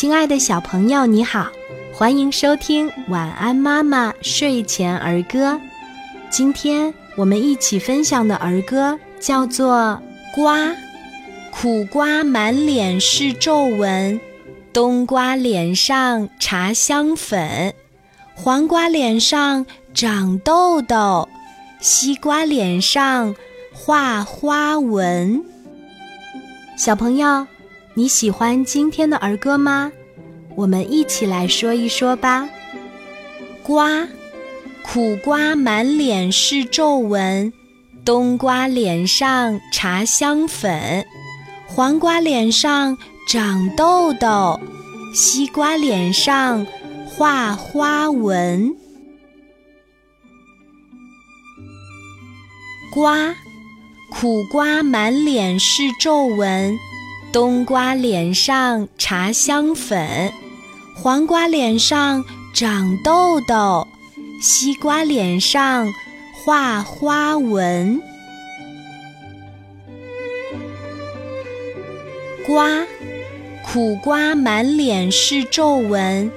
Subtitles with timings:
[0.00, 1.48] 亲爱的小朋友，你好，
[1.92, 5.54] 欢迎收听《晚安妈妈睡前儿歌》。
[6.30, 10.00] 今天我们一起分享的儿歌叫做
[10.36, 10.68] 《瓜》。
[11.50, 14.20] 苦瓜满脸是皱纹，
[14.72, 17.74] 冬瓜脸上搽香粉，
[18.36, 21.28] 黄瓜脸上长痘痘，
[21.80, 23.34] 西瓜脸上
[23.74, 25.42] 画花纹。
[26.76, 27.48] 小朋友。
[27.98, 29.90] 你喜欢今天的儿歌吗？
[30.54, 32.48] 我们一起来说一说吧。
[33.64, 34.06] 瓜，
[34.84, 37.52] 苦瓜满脸是皱纹，
[38.04, 41.04] 冬瓜脸上搽香粉，
[41.66, 44.60] 黄瓜脸上长痘痘，
[45.12, 46.64] 西瓜脸上
[47.04, 48.76] 画花纹。
[52.94, 53.34] 瓜，
[54.08, 56.78] 苦瓜满脸是皱纹。
[57.30, 60.32] 冬瓜脸上搽香粉，
[60.96, 63.86] 黄瓜脸上长痘痘，
[64.40, 65.92] 西瓜脸上
[66.32, 68.00] 画花纹。
[72.46, 72.86] 瓜，
[73.62, 76.32] 苦瓜满脸是皱纹，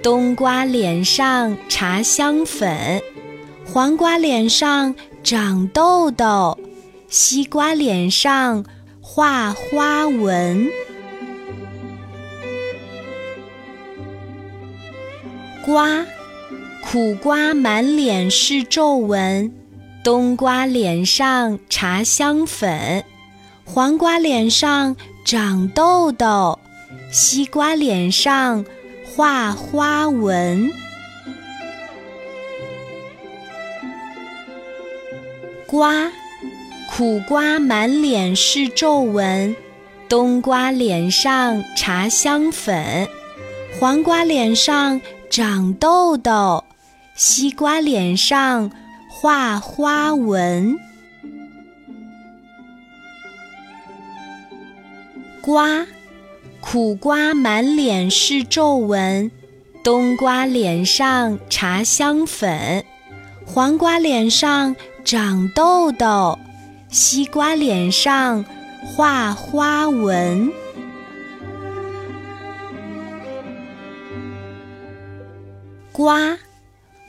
[0.00, 3.02] 冬瓜脸上搽香粉，
[3.64, 4.94] 黄瓜脸上
[5.24, 6.56] 长痘痘，
[7.08, 8.64] 西瓜脸上。
[9.08, 10.68] 画花纹，
[15.64, 16.04] 瓜，
[16.84, 19.54] 苦瓜满脸是皱纹，
[20.02, 23.04] 冬瓜脸上搽香粉，
[23.64, 26.58] 黄瓜脸上长痘痘，
[27.12, 28.66] 西瓜脸上
[29.14, 30.70] 画花纹，
[35.66, 36.10] 瓜。
[36.90, 39.54] 苦瓜满脸是皱纹，
[40.08, 43.06] 冬瓜脸上搽香粉，
[43.78, 46.64] 黄瓜脸上长痘痘，
[47.14, 48.70] 西瓜脸上
[49.10, 50.78] 画花纹。
[55.42, 55.86] 瓜，
[56.60, 59.30] 苦瓜满脸是皱纹，
[59.84, 62.84] 冬瓜脸上搽香粉，
[63.44, 64.74] 黄瓜脸上
[65.04, 66.38] 长痘痘。
[66.96, 68.42] 西瓜脸上
[68.82, 70.50] 画花纹，
[75.92, 76.38] 瓜，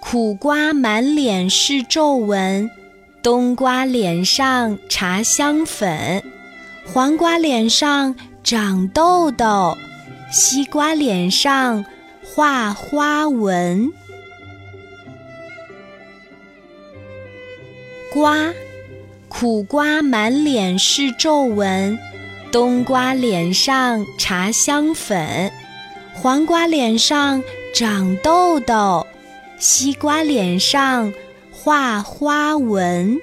[0.00, 2.70] 苦瓜满脸是皱纹，
[3.22, 6.22] 冬瓜脸上搽香粉，
[6.86, 9.76] 黄瓜脸上长痘痘，
[10.32, 11.84] 西瓜脸上
[12.24, 13.92] 画花纹，
[18.10, 18.50] 瓜。
[19.44, 21.98] 苦瓜满脸是皱纹，
[22.50, 25.52] 冬瓜脸上搽香粉，
[26.14, 27.44] 黄瓜脸上
[27.74, 29.06] 长痘痘，
[29.58, 31.12] 西瓜脸上
[31.52, 33.20] 画花纹。